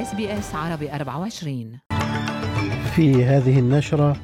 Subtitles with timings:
[0.00, 1.78] SBS عربي 24
[2.96, 4.16] في هذه النشرة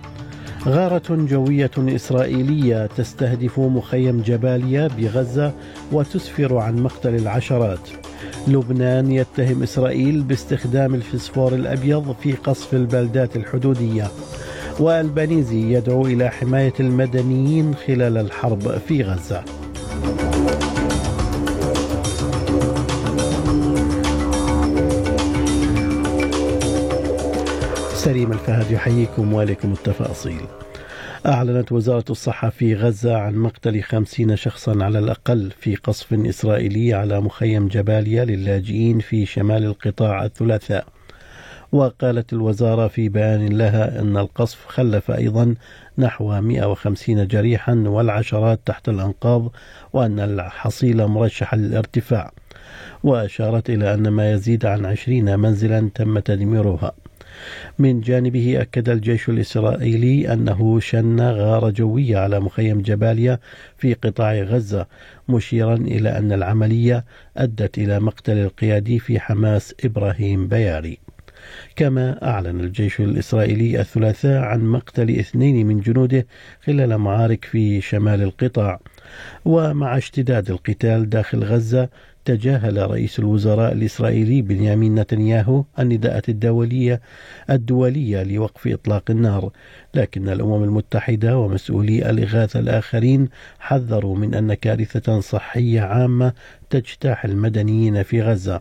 [0.67, 5.53] غارة جوية إسرائيلية تستهدف مخيم جباليا بغزة
[5.93, 7.89] وتسفر عن مقتل العشرات.
[8.49, 14.09] لبنان يتهم إسرائيل باستخدام الفسفور الأبيض في قصف البلدات الحدودية.
[14.81, 19.45] وألبانيزي يدعو إلى حماية المدنيين خلال الحرب في غزة.
[28.07, 30.41] سليم الفهد يحييكم وعليكم التفاصيل.
[31.27, 37.21] أعلنت وزارة الصحة في غزة عن مقتل خمسين شخصا على الأقل في قصف إسرائيلي على
[37.21, 40.87] مخيم جباليا للاجئين في شمال القطاع الثلاثاء.
[41.73, 45.55] وقالت الوزارة في بيان لها أن القصف خلف أيضا
[45.99, 49.53] نحو 150 جريحا والعشرات تحت الأنقاض
[49.93, 52.33] وأن الحصيلة مرشحة للارتفاع.
[53.05, 56.93] وأشارت إلى أن ما يزيد عن 20 منزلا تم تدميرها.
[57.79, 63.39] من جانبه أكد الجيش الإسرائيلي أنه شن غارة جوية على مخيم جباليا
[63.79, 64.87] في قطاع غزة
[65.29, 67.05] مشيرا إلى أن العملية
[67.37, 70.99] أدت إلى مقتل القيادي في حماس إبراهيم بياري.
[71.77, 76.27] كما أعلن الجيش الإسرائيلي الثلاثاء عن مقتل اثنين من جنوده
[76.65, 78.81] خلال معارك في شمال القطاع.
[79.45, 81.89] ومع اشتداد القتال داخل غزة
[82.27, 87.01] تجاهل رئيس الوزراء الإسرائيلي بنيامين نتنياهو النداءات الدولية
[87.51, 89.51] الدولية لوقف إطلاق النار
[89.95, 93.29] لكن الأمم المتحدة ومسؤولي الإغاثة الآخرين
[93.61, 96.33] حذروا من أن كارثة صحية عامة
[96.71, 98.61] تجتاح المدنيين في غزة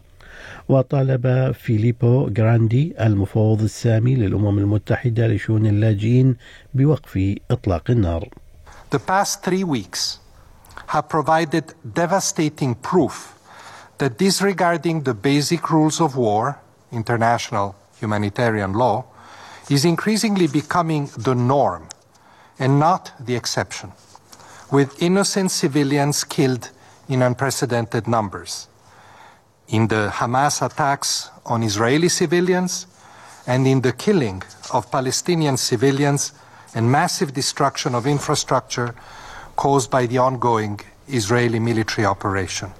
[0.69, 6.35] وطالب فيليبو جراندي المفوض السامي للأمم المتحدة لشؤون اللاجئين
[6.73, 8.29] بوقف إطلاق النار.
[8.91, 10.19] The past three weeks
[10.87, 13.34] have provided devastating proof
[13.97, 16.59] that disregarding the basic rules of war,
[16.91, 19.05] international humanitarian law,
[19.69, 21.87] is increasingly becoming the norm
[22.59, 23.91] and not the exception,
[24.71, 26.69] with innocent civilians killed
[27.07, 28.67] in unprecedented numbers.
[29.67, 32.87] In the Hamas attacks on Israeli civilians
[33.47, 34.43] and in the killing
[34.73, 36.33] of Palestinian civilians
[36.73, 38.93] and massive destruction of infrastructure
[39.55, 42.71] caused by the ongoing Israeli military operation.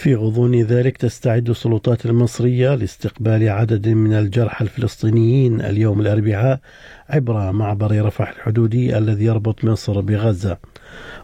[0.00, 6.60] في غضون ذلك تستعد السلطات المصرية لاستقبال عدد من الجرحى الفلسطينيين اليوم الأربعاء
[7.08, 10.58] عبر معبر رفح الحدودي الذي يربط مصر بغزة.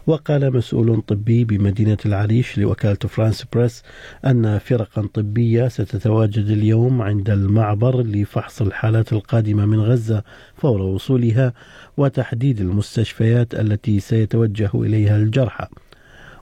[0.07, 3.83] وقال مسؤول طبي بمدينة العريش لوكالة فرانس بريس
[4.25, 10.23] أن فرقا طبية ستتواجد اليوم عند المعبر لفحص الحالات القادمة من غزة
[10.55, 11.53] فور وصولها
[11.97, 15.67] وتحديد المستشفيات التي سيتوجه إليها الجرحى.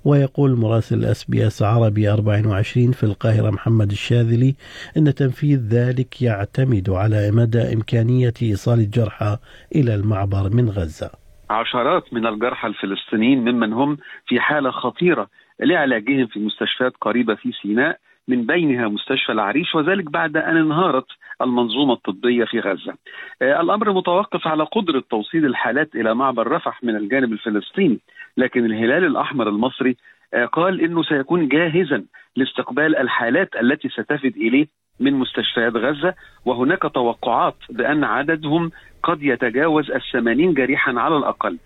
[0.05, 4.55] ويقول مراسل SBS عربي 24 في القاهرة محمد الشاذلي
[4.97, 9.37] أن تنفيذ ذلك يعتمد على مدى إمكانية إيصال الجرحى
[9.75, 11.11] إلى المعبر من غزة.
[11.49, 15.27] عشرات من الجرحى الفلسطينيين ممن هم في حالة خطيرة
[15.59, 21.05] لعلاجهم في مستشفيات قريبة في سيناء من بينها مستشفى العريش وذلك بعد أن انهارت
[21.41, 22.93] المنظومة الطبية في غزة.
[23.41, 27.99] آه الأمر متوقف على قدرة توصيل الحالات إلى معبر رفح من الجانب الفلسطيني
[28.37, 29.97] لكن الهلال الأحمر المصري
[30.33, 32.03] آه قال أنه سيكون جاهزا
[32.35, 34.67] لاستقبال الحالات التي ستفد إليه
[34.99, 36.13] من مستشفيات غزة.
[36.45, 38.71] وهناك توقعات بأن عددهم
[39.03, 41.57] قد يتجاوز الثمانين جريحا على الأقل.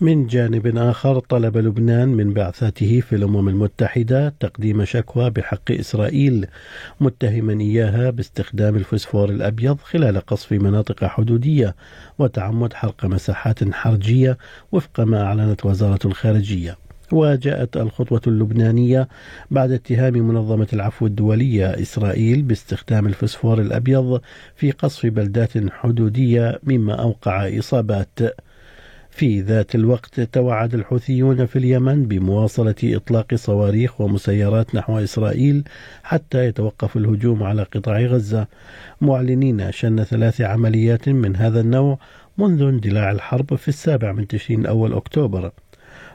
[0.00, 6.46] من جانب آخر طلب لبنان من بعثته في الأمم المتحدة تقديم شكوى بحق إسرائيل
[7.00, 11.74] متهما إياها باستخدام الفسفور الأبيض خلال قصف مناطق حدودية
[12.18, 14.38] وتعمد حرق مساحات حرجية
[14.72, 16.76] وفق ما أعلنت وزارة الخارجية.
[17.12, 19.08] وجاءت الخطوة اللبنانية
[19.50, 24.20] بعد اتهام منظمة العفو الدولية إسرائيل باستخدام الفسفور الأبيض
[24.56, 28.18] في قصف بلدات حدودية مما أوقع إصابات.
[29.14, 35.64] في ذات الوقت توعد الحوثيون في اليمن بمواصلة إطلاق صواريخ ومسيرات نحو إسرائيل
[36.02, 38.46] حتى يتوقف الهجوم على قطاع غزة.
[39.00, 41.98] معلنين شن ثلاث عمليات من هذا النوع
[42.38, 45.52] منذ اندلاع الحرب في السابع من تشرين الأول أكتوبر.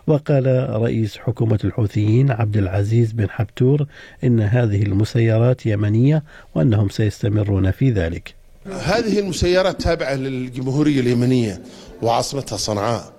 [0.07, 3.85] وقال رئيس حكومة الحوثيين عبد العزيز بن حبتور
[4.23, 6.23] إن هذه المسيرات يمنية
[6.55, 8.35] وأنهم سيستمرون في ذلك.
[8.65, 11.61] هذه المسيرات تابعة للجمهورية اليمنية.
[12.01, 13.11] وعاصمتها صنعاء.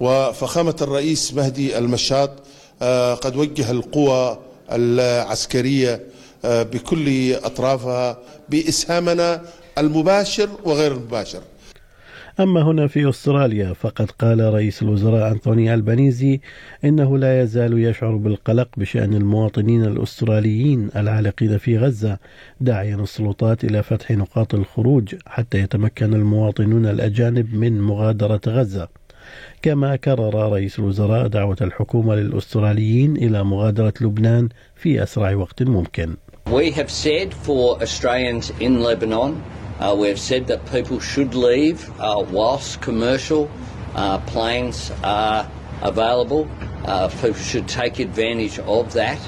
[0.00, 2.30] وفخامة الرئيس مهدي المشاط
[3.24, 4.38] قد وجه القوى
[4.72, 6.06] العسكرية
[6.44, 8.18] بكل أطرافها
[8.48, 9.42] بإسهامنا
[9.78, 11.40] المباشر وغير المباشر.
[12.40, 16.40] أما هنا في أستراليا فقد قال رئيس الوزراء أنطوني ألبانيزي
[16.84, 22.18] إنه لا يزال يشعر بالقلق بشأن المواطنين الأستراليين العالقين في غزة
[22.60, 28.88] داعيا السلطات إلى فتح نقاط الخروج حتى يتمكن المواطنون الأجانب من مغادرة غزة.
[29.62, 36.16] كما كرر رئيس الوزراء دعوة الحكومة للأستراليين إلى مغادرة لبنان في أسرع وقت ممكن.
[36.46, 39.42] We have said for Australians in Lebanon,
[39.80, 43.50] uh, we have said that people should leave uh, whilst commercial
[43.94, 45.50] uh, planes are
[45.80, 46.48] available.
[46.84, 49.18] Uh, people should take advantage of that.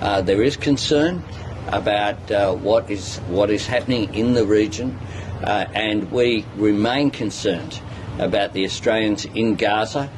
[0.00, 1.22] Uh, there is concern
[1.68, 4.98] about uh, what is what is happening in the region,
[5.44, 7.80] and we remain concerned
[8.18, 10.10] about the Australians in Gaza.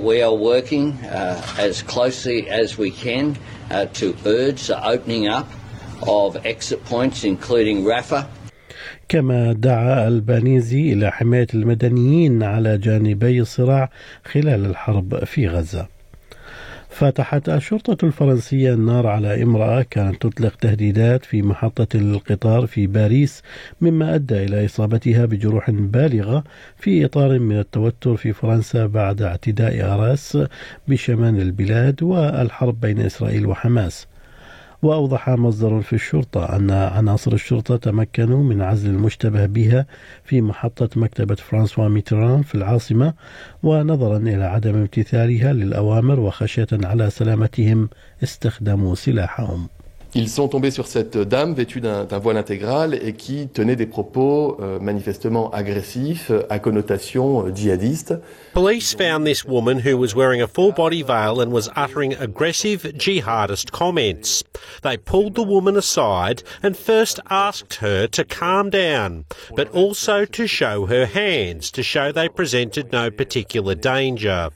[0.00, 3.36] We are working as closely as we can
[3.70, 5.48] to urge the opening up
[6.06, 8.28] of exit points, including Rafah.
[9.08, 13.90] كما دعا البانيزي إلى حماية المدنيين على جانبي الصراع
[14.24, 15.96] خلال الحرب في غزة.
[16.96, 23.42] فتحت الشرطة الفرنسية النار على امرأة كانت تطلق تهديدات في محطة القطار في باريس
[23.80, 26.44] مما أدى إلى إصابتها بجروح بالغة
[26.76, 30.38] في إطار من التوتر في فرنسا بعد اعتداء أراس
[30.88, 34.06] بشمال البلاد والحرب بين إسرائيل وحماس.
[34.82, 39.86] وأوضح مصدر في الشرطة أن عناصر الشرطة تمكنوا من عزل المشتبه بها
[40.24, 43.14] في محطة مكتبة فرانسوا ميتران في العاصمة
[43.62, 47.88] ونظرا إلى عدم امتثالها للأوامر وخشية على سلامتهم
[48.22, 49.68] استخدموا سلاحهم.
[50.16, 54.56] Ils sont tombés sur cette dame vêtue d'un voile intégral et qui tenait des propos
[54.62, 58.14] euh, manifestement agressifs à connotation euh, djihadiste.
[58.54, 62.90] Police found this woman who was wearing a full body veil and was uttering aggressive
[62.96, 64.42] jihadist comments.
[64.80, 70.46] They pulled the woman aside and first asked her to calm down, but also to
[70.46, 74.48] show her hands to show they presented no particular danger.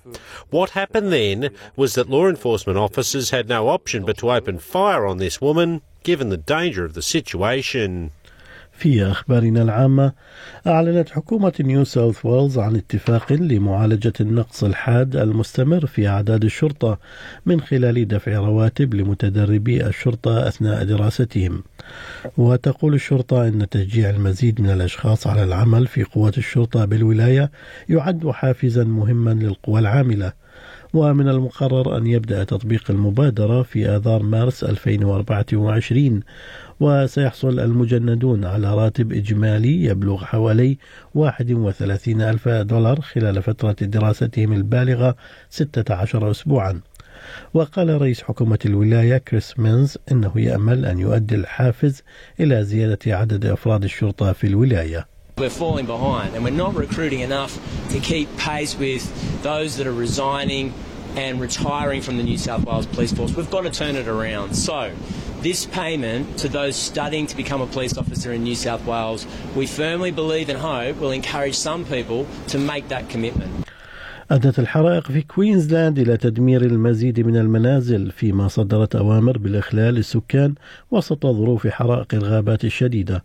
[0.48, 5.04] What happened then was that law enforcement officers had no option but to open fire
[5.06, 5.49] on this woman,
[6.02, 8.10] given the danger of the situation.
[8.72, 10.12] في أخبارنا العامة
[10.66, 16.98] أعلنت حكومة نيو ساوث ويلز عن اتفاق لمعالجة النقص الحاد المستمر في أعداد الشرطة
[17.46, 21.62] من خلال دفع رواتب لمتدربي الشرطة أثناء دراستهم
[22.36, 27.50] وتقول الشرطة أن تشجيع المزيد من الأشخاص على العمل في قوة الشرطة بالولاية
[27.88, 30.32] يعد حافزا مهما للقوى العاملة
[30.94, 36.20] ومن المقرر أن يبدأ تطبيق المبادرة في آذار مارس 2024
[36.80, 40.78] وسيحصل المجندون على راتب إجمالي يبلغ حوالي
[41.14, 45.16] 31 ألف دولار خلال فترة دراستهم البالغة
[45.50, 46.80] 16 أسبوعا.
[47.54, 52.02] وقال رئيس حكومة الولاية كريس مينز إنه يأمل أن يؤدي الحافز
[52.40, 55.06] إلى زيادة عدد أفراد الشرطة في الولاية.
[55.40, 57.58] We're falling behind and we're not recruiting enough
[57.92, 59.02] to keep pace with
[59.42, 60.74] those that are resigning
[61.16, 63.34] and retiring from the New South Wales Police Force.
[63.34, 64.54] We've got to turn it around.
[64.54, 64.92] So,
[65.40, 69.26] this payment to those studying to become a police officer in New South Wales,
[69.56, 73.50] we firmly believe and hope will encourage some people to make that commitment.
[74.30, 80.54] أدت الحرائق في كوينزلاند إلى تدمير المزيد من المنازل فيما صدرت أوامر بالإخلال للسكان
[80.90, 83.24] وسط ظروف حرائق الغابات الشديدة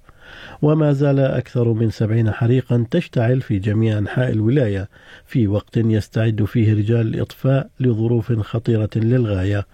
[0.61, 4.89] وما زال أكثر من سبعين حريقا تشتعل في جميع أنحاء الولاية
[5.25, 9.65] في وقت يستعد فيه رجال الإطفاء لظروف خطيرة للغاية.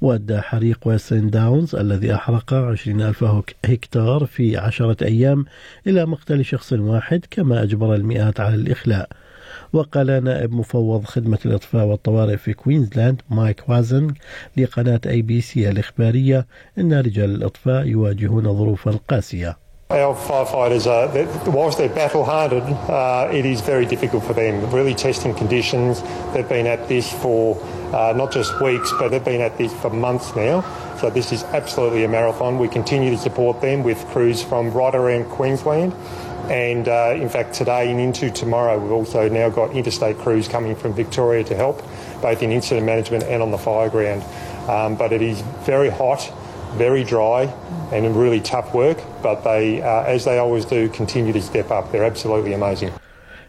[0.00, 3.24] وأدى حريق ويسترن داونز الذي أحرق عشرين ألف
[3.64, 5.44] هكتار في عشرة أيام
[5.86, 9.08] إلى مقتل شخص واحد كما أجبر المئات على الإخلاء.
[9.72, 14.14] وقال نائب مفوض خدمة الإطفاء والطوارئ في كوينزلاند مايك وازن
[14.56, 16.46] لقناة أي بي سي الإخبارية
[16.78, 19.63] أن رجال الإطفاء يواجهون ظروفا قاسية.
[19.90, 24.70] Our firefighters, are, whilst they're battle hardened, uh, it is very difficult for them.
[24.70, 26.00] Really testing conditions.
[26.32, 27.62] They've been at this for
[27.94, 30.62] uh, not just weeks, but they've been at this for months now.
[30.98, 32.58] So this is absolutely a marathon.
[32.58, 35.92] We continue to support them with crews from right around Queensland.
[36.50, 40.74] And uh, in fact, today and into tomorrow, we've also now got interstate crews coming
[40.76, 41.82] from Victoria to help,
[42.22, 44.22] both in incident management and on the fire ground.
[44.66, 46.32] Um, but it is very hot
[46.78, 47.40] very dry
[47.92, 51.92] and really tough work, but they, uh, as they always do, continue to step up.
[51.92, 52.92] They're absolutely amazing.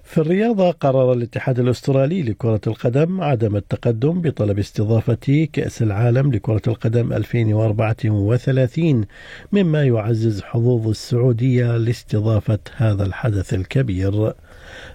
[0.03, 7.13] في الرياضة قرر الاتحاد الأسترالي لكرة القدم عدم التقدم بطلب استضافة كأس العالم لكرة القدم
[7.13, 9.05] 2034
[9.51, 14.33] مما يعزز حظوظ السعودية لاستضافة هذا الحدث الكبير.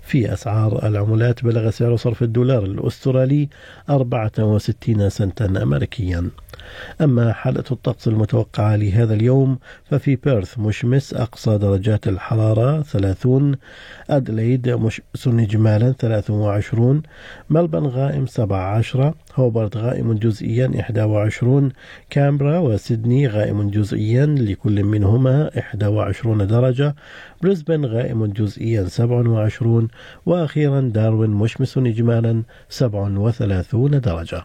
[0.03, 3.49] في أسعار العملات بلغ سعر صرف الدولار الأسترالي
[3.91, 6.31] 64 سنتا أمريكيا
[7.01, 13.57] أما حالة الطقس المتوقعة لهذا اليوم ففي بيرث مشمس أقصى درجات الحرارة 30
[14.11, 17.03] أدليد مشمس إجمالا 23
[17.51, 21.73] ملبن غائم 17 هوبرت غائم جزئيا 21
[22.11, 25.51] كامبرا وسيدني غائم جزئيا لكل منهما
[25.83, 26.95] 21 درجة
[27.43, 29.89] بريسبن غائم جزئيا 27
[30.27, 34.45] وأخيرا داروين مشمس إجمالا 37 درجة.